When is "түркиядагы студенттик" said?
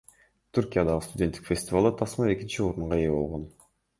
0.57-1.51